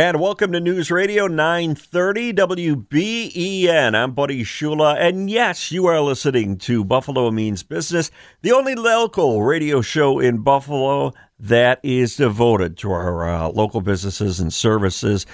[0.00, 3.94] And welcome to News Radio 930 WBEN.
[3.94, 4.96] I'm Buddy Shula.
[4.98, 8.10] And yes, you are listening to Buffalo Means Business,
[8.40, 14.40] the only local radio show in Buffalo that is devoted to our uh, local businesses
[14.40, 15.26] and services.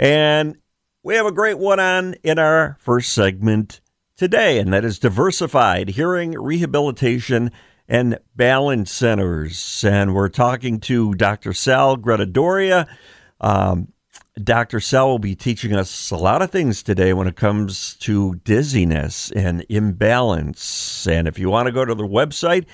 [0.00, 0.58] And
[1.04, 3.80] we have a great one on in our first segment
[4.16, 7.52] today, and that is diversified hearing rehabilitation
[7.86, 9.84] and balance centers.
[9.84, 11.52] And we're talking to Dr.
[11.52, 12.88] Sal Gradadoria.
[13.40, 13.92] Um,
[14.42, 14.78] Dr.
[14.78, 19.32] Sell will be teaching us a lot of things today when it comes to dizziness
[19.32, 21.08] and imbalance.
[21.08, 22.66] And if you want to go to the website,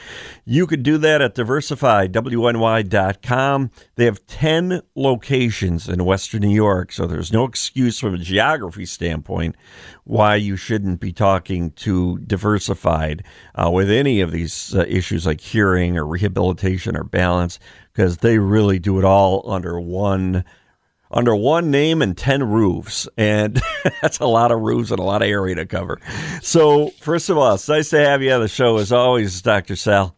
[0.44, 3.70] you could do that at diversifiedwny.com.
[3.94, 8.84] They have 10 locations in Western New York, so there's no excuse from a geography
[8.84, 9.56] standpoint
[10.04, 13.24] why you shouldn't be talking to Diversified
[13.54, 17.58] uh, with any of these uh, issues like hearing or rehabilitation or balance,
[17.92, 20.44] because they really do it all under one
[21.14, 23.08] under one name and 10 roofs.
[23.16, 23.62] And
[24.02, 26.00] that's a lot of roofs and a lot of area to cover.
[26.42, 29.76] So, first of all, it's nice to have you on the show as always, Dr.
[29.76, 30.14] Sal.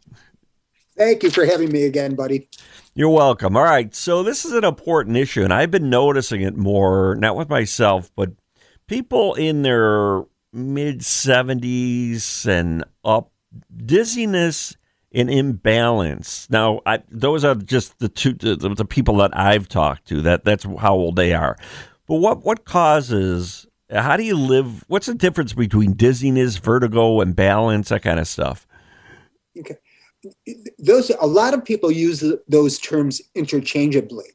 [0.96, 2.48] Thank you for having me again, buddy.
[2.94, 3.56] You're welcome.
[3.56, 3.94] All right.
[3.94, 8.10] So, this is an important issue, and I've been noticing it more, not with myself,
[8.16, 8.30] but
[8.88, 13.30] people in their mid 70s and up.
[13.74, 14.76] Dizziness
[15.16, 16.48] an imbalance.
[16.50, 20.20] Now, I, those are just the two the, the, people that I've talked to.
[20.20, 21.56] That that's how old they are.
[22.06, 23.66] But what what causes?
[23.90, 24.84] How do you live?
[24.88, 27.88] What's the difference between dizziness, vertigo, and balance?
[27.88, 28.66] That kind of stuff.
[29.58, 29.76] Okay,
[30.78, 34.26] those a lot of people use those terms interchangeably,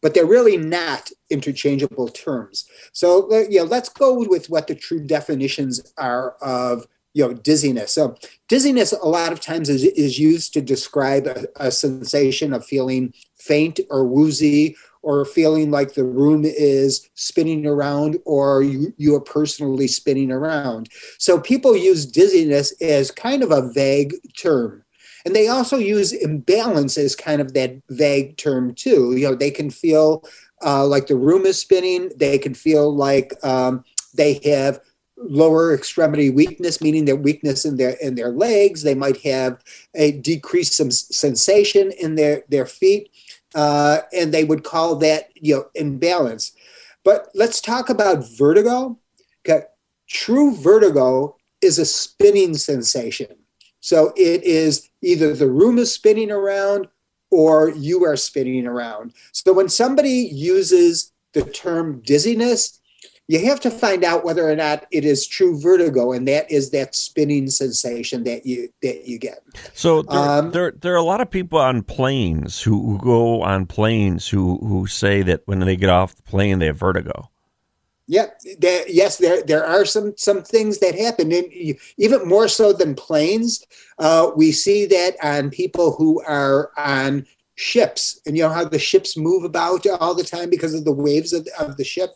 [0.00, 2.66] but they're really not interchangeable terms.
[2.92, 7.92] So, yeah, let's go with what the true definitions are of you know dizziness.
[7.92, 8.16] So
[8.48, 13.12] dizziness a lot of times is, is used to describe a, a sensation of feeling
[13.36, 19.20] faint or woozy or feeling like the room is spinning around or you, you are
[19.20, 20.90] personally spinning around.
[21.18, 24.84] So people use dizziness as kind of a vague term.
[25.24, 29.16] And they also use imbalance as kind of that vague term too.
[29.16, 30.24] You know they can feel
[30.64, 32.10] uh, like the room is spinning.
[32.16, 33.84] They can feel like um,
[34.14, 34.80] they have
[35.20, 38.82] lower extremity weakness, meaning their weakness in their in their legs.
[38.82, 39.62] They might have
[39.94, 43.10] a decreased some sensation in their their feet,
[43.54, 46.52] uh, and they would call that you know imbalance.
[47.04, 48.98] But let's talk about vertigo.
[49.46, 49.66] Okay,
[50.08, 53.36] true vertigo is a spinning sensation.
[53.80, 56.88] So it is either the room is spinning around
[57.30, 59.14] or you are spinning around.
[59.32, 62.79] So when somebody uses the term dizziness,
[63.30, 66.70] you have to find out whether or not it is true vertigo, and that is
[66.70, 69.40] that spinning sensation that you that you get.
[69.72, 73.42] So there, um, there, there, are a lot of people on planes who, who go
[73.42, 77.30] on planes who who say that when they get off the plane they have vertigo.
[78.08, 78.26] Yeah,
[78.58, 81.46] there, yes, there there are some some things that happen, and
[81.98, 83.64] even more so than planes.
[84.00, 87.24] Uh, we see that on people who are on
[87.60, 90.92] ships and you know how the ships move about all the time because of the
[90.92, 92.10] waves of, of the ship?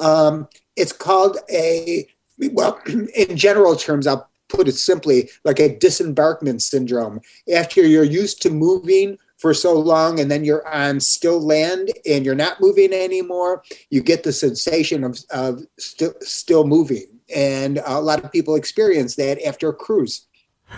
[0.00, 2.06] Um, it's called a
[2.52, 2.80] well
[3.14, 7.20] in general terms i'll put it simply like a disembarkment syndrome.
[7.54, 12.24] After you're used to moving for so long and then you're on still land and
[12.24, 17.06] you're not moving anymore you get the sensation of, of st- still moving.
[17.34, 20.26] And a lot of people experience that after a cruise.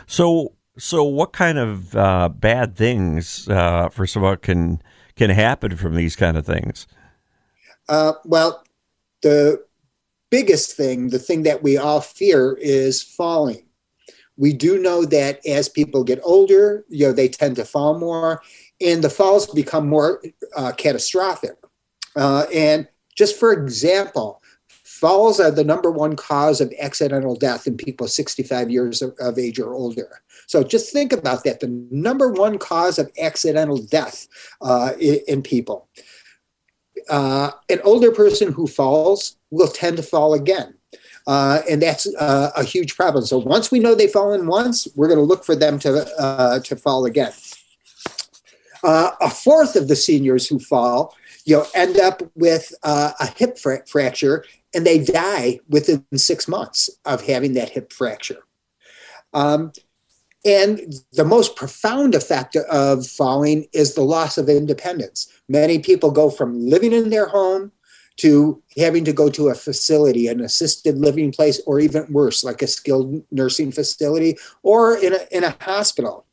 [0.07, 4.81] So so, what kind of uh, bad things, uh, first of all, can
[5.17, 6.87] can happen from these kind of things?
[7.89, 8.65] Uh, well,
[9.23, 9.63] the
[10.31, 13.67] biggest thing, the thing that we all fear, is falling.
[14.37, 18.41] We do know that as people get older, you know, they tend to fall more,
[18.81, 20.23] and the falls become more
[20.57, 21.57] uh, catastrophic.
[22.17, 24.41] Uh, and just for example,
[25.01, 29.39] falls are the number one cause of accidental death in people 65 years of, of
[29.39, 30.23] age or older.
[30.51, 31.61] So just think about that.
[31.61, 34.27] The number one cause of accidental death
[34.61, 35.89] uh, in, people.
[37.09, 40.75] Uh, an older person who falls will tend to fall again.
[41.25, 43.25] Uh, and that's uh, a huge problem.
[43.25, 46.59] So once we know they've fallen once, we're going to look for them to uh,
[46.59, 47.33] to fall again.
[48.83, 51.15] Uh, a fourth of the seniors who fall
[51.45, 54.45] you know, end up with uh, a hip fra- fracture
[54.75, 58.43] and they die within six months of having that hip fracture.
[59.33, 59.73] Um,
[60.45, 65.31] and the most profound effect of falling is the loss of independence.
[65.49, 67.73] Many people go from living in their home
[68.17, 72.63] to having to go to a facility, an assisted living place, or even worse, like
[72.63, 76.27] a skilled nursing facility or in a, in a hospital.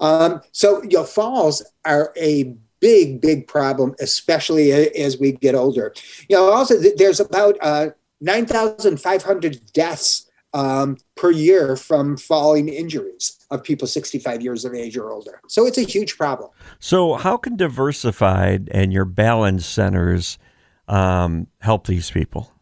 [0.00, 5.94] Um, so, you know, falls are a big, big problem, especially as we get older.
[6.28, 7.90] You know, also, there's about uh,
[8.20, 15.10] 9,500 deaths um, per year from falling injuries of people 65 years of age or
[15.10, 15.40] older.
[15.48, 16.50] So it's a huge problem.
[16.78, 20.38] So, how can Diversified and your balance centers
[20.88, 22.52] um, help these people?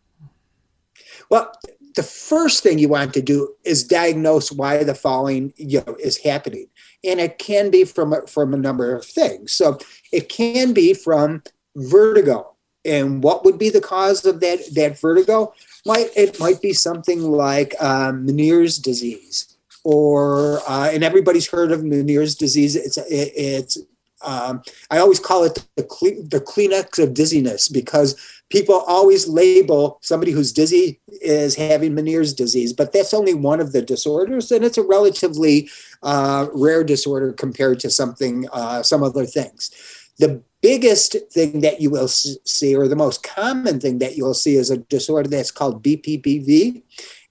[1.31, 1.52] Well,
[1.94, 6.19] the first thing you want to do is diagnose why the falling you know, is
[6.19, 6.67] happening.
[7.05, 9.52] And it can be from, from a number of things.
[9.52, 9.79] So,
[10.12, 11.43] it can be from
[11.76, 12.55] vertigo.
[12.88, 15.55] And what would be the cause of that, that vertigo?
[15.88, 21.81] might it might be something like um, Meniere's disease, or uh, and everybody's heard of
[21.81, 22.76] Meniere's disease.
[22.76, 23.79] It's it, it's
[24.23, 25.82] um, I always call it the
[26.31, 28.17] the Kleenex of dizziness because
[28.50, 33.73] people always label somebody who's dizzy as having Meniere's disease, but that's only one of
[33.73, 35.70] the disorders, and it's a relatively
[36.02, 39.70] uh, rare disorder compared to something uh, some other things.
[40.19, 44.56] The biggest thing that you will see, or the most common thing that you'll see,
[44.56, 46.82] is a disorder that's called BPPV.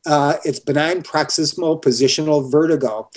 [0.05, 3.09] Uh, it's benign paroxysmal positional vertigo.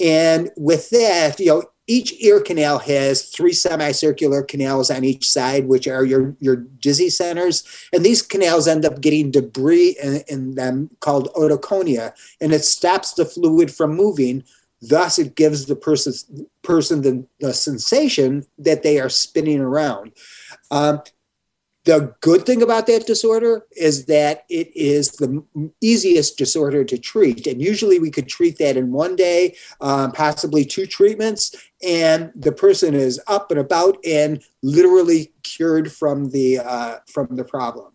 [0.00, 5.66] And with that, you know, each ear canal has three semicircular canals on each side,
[5.66, 7.64] which are your, your dizzy centers.
[7.92, 13.14] And these canals end up getting debris in, in them called otoconia, and it stops
[13.14, 14.44] the fluid from moving,
[14.82, 20.12] Thus, it gives the person, person the, the sensation that they are spinning around.
[20.70, 21.02] Um,
[21.84, 25.42] the good thing about that disorder is that it is the
[25.80, 27.46] easiest disorder to treat.
[27.46, 32.52] And usually we could treat that in one day, um, possibly two treatments, and the
[32.52, 37.92] person is up and about and literally cured from the, uh, from the problem.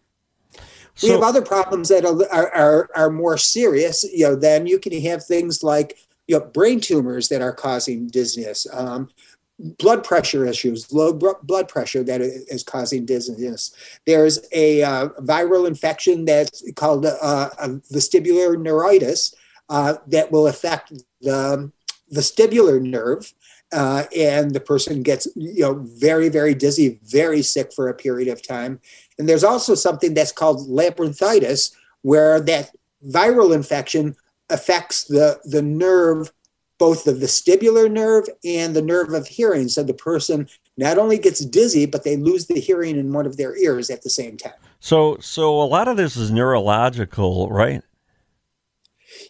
[0.96, 4.06] So, we have other problems that are, are, are, more serious.
[4.06, 8.08] You know, then you can have things like you know, brain tumors that are causing
[8.08, 9.10] dizziness, um,
[9.58, 13.74] blood pressure issues, low blood pressure that is causing dizziness.
[14.06, 17.50] There's a uh, viral infection that's called uh,
[17.92, 19.34] vestibular neuritis
[19.70, 21.72] uh, that will affect the
[22.14, 23.34] vestibular nerve.
[23.74, 28.28] Uh, and the person gets you know very very dizzy very sick for a period
[28.28, 28.80] of time
[29.18, 31.74] and there's also something that's called labyrinthitis
[32.04, 32.70] where that
[33.08, 34.16] viral infection
[34.50, 36.32] affects the, the nerve,
[36.78, 39.68] both the vestibular nerve and the nerve of hearing.
[39.68, 40.48] So the person
[40.78, 44.04] not only gets dizzy, but they lose the hearing in one of their ears at
[44.04, 44.54] the same time.
[44.80, 47.82] So, so a lot of this is neurological, right?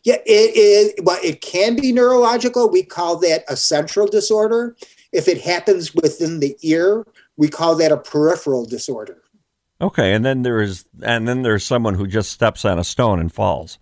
[0.04, 0.94] Yeah, it is.
[1.04, 2.70] Well, it can be neurological.
[2.70, 4.76] We call that a central disorder.
[5.12, 7.06] If it happens within the ear,
[7.38, 9.22] we call that a peripheral disorder.
[9.82, 13.20] Okay, and then there is, and then there's someone who just steps on a stone
[13.20, 13.78] and falls.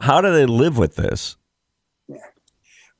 [0.00, 1.36] how do they live with this?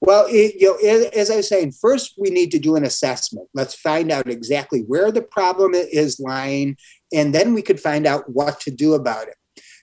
[0.02, 3.49] Well, it, you know, as I was saying, first we need to do an assessment.
[3.52, 6.76] Let's find out exactly where the problem is lying,
[7.12, 9.35] and then we could find out what to do about it.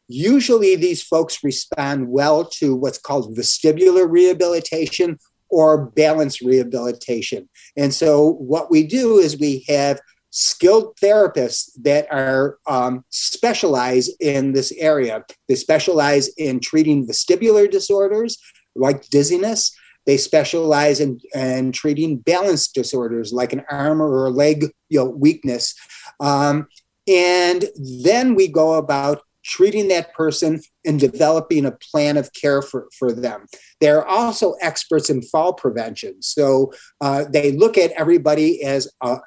[0.08, 5.18] Usually, these folks respond well to what's called vestibular rehabilitation
[5.50, 7.50] or balance rehabilitation.
[7.76, 10.00] And so, what we do is we have
[10.30, 15.24] skilled therapists that are um, specialized in this area.
[15.48, 18.38] They specialize in treating vestibular disorders
[18.76, 19.76] like dizziness.
[20.06, 25.10] They specialize in, in treating balance disorders like an arm or a leg you know,
[25.10, 25.76] weakness.
[26.20, 26.68] Um,
[27.08, 27.66] and
[28.04, 33.14] then we go about treating that person and developing a plan of care for, for
[33.14, 33.46] them.
[33.80, 36.22] They're also experts in fall prevention.
[36.22, 39.18] So uh, they look at everybody as a,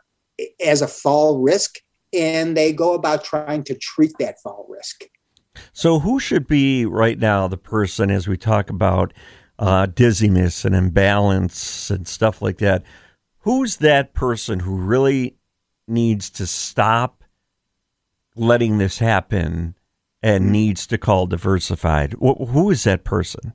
[0.65, 1.79] as a fall risk
[2.13, 5.05] and they go about trying to treat that fall risk.
[5.73, 9.13] So, who should be right now the person as we talk about
[9.59, 12.83] uh, dizziness and imbalance and stuff like that?
[13.41, 15.37] Who's that person who really
[15.89, 17.25] needs to stop
[18.37, 19.75] letting this happen
[20.23, 20.53] and mm-hmm.
[20.53, 22.15] needs to call diversified?
[22.15, 23.55] who is that person?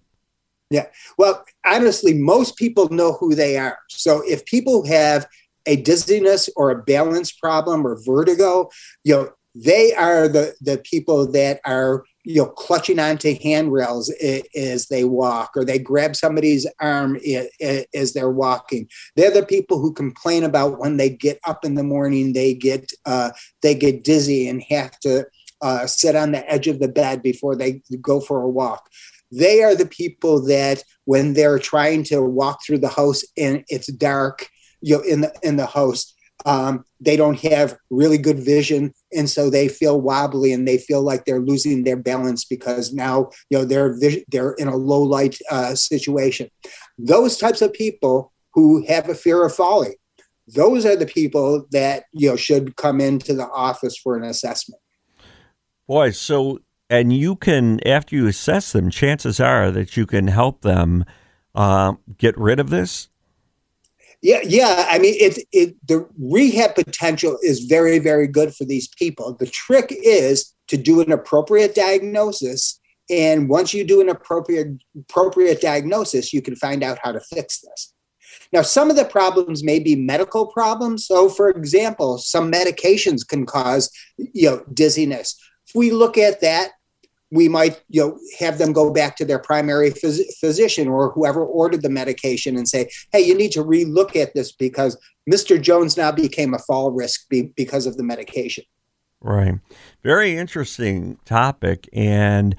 [0.70, 0.88] Yeah.
[1.18, 3.78] Well, honestly, most people know who they are.
[3.90, 5.28] So if people have
[5.66, 8.70] a dizziness or a balance problem or vertigo,
[9.04, 14.14] you know, they are the the people that are you know clutching onto handrails
[14.54, 17.18] as they walk or they grab somebody's arm
[17.94, 21.84] as they're walking they're the people who complain about when they get up in the
[21.84, 23.32] morning they get uh,
[23.62, 25.26] they get dizzy and have to
[25.62, 28.90] uh, sit on the edge of the bed before they go for a walk.
[29.32, 33.88] They are the people that when they're trying to walk through the house and it's
[33.88, 34.48] dark
[34.82, 36.14] you know in the in the house
[36.46, 38.94] um, they don't have really good vision.
[39.16, 43.30] And so they feel wobbly and they feel like they're losing their balance because now
[43.50, 43.96] you know they're
[44.28, 46.50] they're in a low light uh, situation.
[46.98, 49.96] Those types of people who have a fear of falling
[50.48, 54.80] those are the people that you know should come into the office for an assessment
[55.88, 60.62] boy so and you can after you assess them chances are that you can help
[60.62, 61.06] them
[61.54, 63.10] uh, get rid of this
[64.26, 64.88] yeah, yeah.
[64.90, 69.36] I mean, it, it the rehab potential is very, very good for these people.
[69.40, 75.62] The trick is to do an appropriate diagnosis, and once you do an appropriate appropriate
[75.62, 77.94] diagnosis, you can find out how to fix this.
[78.52, 81.06] Now, some of the problems may be medical problems.
[81.06, 85.40] So, for example, some medications can cause you know dizziness.
[85.76, 86.72] If we look at that,
[87.32, 91.44] we might you know have them go back to their primary phys- physician or whoever
[91.44, 94.96] ordered the medication and say hey you need to relook at this because
[95.30, 98.64] mr jones now became a fall risk be- because of the medication.
[99.22, 99.56] Right.
[100.04, 101.90] Very interesting topic.
[101.92, 102.56] And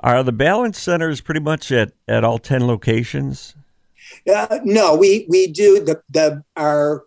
[0.00, 3.54] are the balance centers pretty much at at all 10 locations?
[4.30, 7.04] Uh, no we we do the the our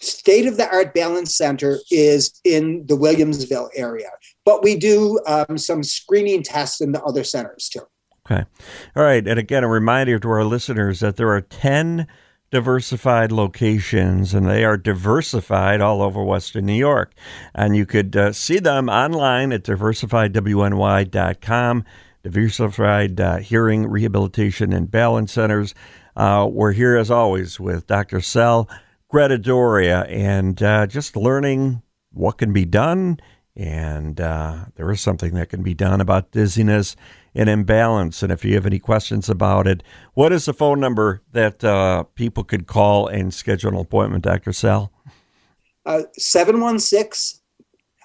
[0.00, 4.08] state of the art balance center is in the williamsville area
[4.48, 7.82] but we do um, some screening tests in the other centers too.
[8.24, 8.46] Okay.
[8.96, 9.28] All right.
[9.28, 12.06] And again, a reminder to our listeners that there are 10
[12.50, 17.12] diversified locations, and they are diversified all over Western New York.
[17.54, 21.84] And you could uh, see them online at diversifiedwny.com,
[22.22, 25.74] diversified uh, hearing, rehabilitation, and balance centers.
[26.16, 28.22] Uh, we're here, as always, with Dr.
[29.10, 33.20] Sal Gradadoria and uh, just learning what can be done
[33.56, 36.94] and uh, there is something that can be done about dizziness
[37.34, 38.22] and imbalance.
[38.22, 39.82] And if you have any questions about it,
[40.14, 44.52] what is the phone number that uh, people could call and schedule an appointment, Dr.
[44.52, 44.92] Sal?
[45.84, 47.40] Uh, 716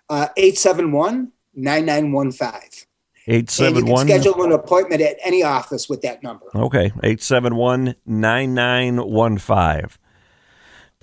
[0.09, 2.87] 871 9915.
[3.27, 4.07] 871.
[4.07, 6.47] schedule an appointment at any office with that number.
[6.55, 9.99] Okay, 871 9915.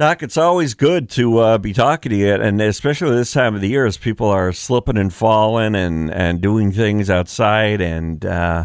[0.00, 3.60] Doc, it's always good to uh, be talking to you, and especially this time of
[3.60, 7.82] the year as people are slipping and falling and, and doing things outside.
[7.82, 8.64] And, uh,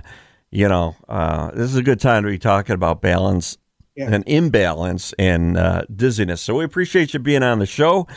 [0.49, 3.57] you know, uh, this is a good time to be talking about balance
[3.97, 4.11] yeah.
[4.11, 6.39] and imbalance and uh, dizziness.
[6.39, 8.07] So we appreciate you being on the show.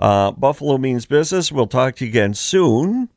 [0.00, 1.52] Uh, Buffalo Means Business.
[1.52, 3.08] We'll talk to you again soon.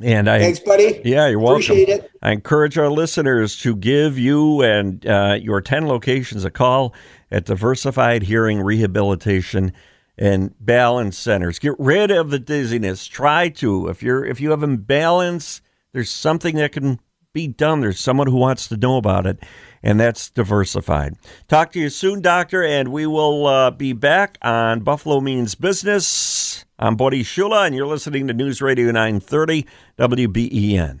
[0.00, 1.00] And I, thanks, buddy.
[1.04, 1.62] Yeah, you're welcome.
[1.62, 2.10] Appreciate it.
[2.22, 6.94] I encourage our listeners to give you and uh, your ten locations a call
[7.34, 9.72] at Diversified Hearing Rehabilitation
[10.16, 11.58] and Balance Centers.
[11.58, 13.08] Get rid of the dizziness.
[13.08, 13.88] Try to.
[13.88, 15.60] If you're if you have imbalance,
[15.92, 17.00] there's something that can
[17.32, 17.80] be done.
[17.80, 19.40] There's someone who wants to know about it,
[19.82, 21.16] and that's diversified.
[21.48, 26.64] Talk to you soon, Doctor, and we will uh, be back on Buffalo Means Business.
[26.78, 29.66] I'm Buddy Shula, and you're listening to News Radio 930
[29.98, 31.00] WBEN.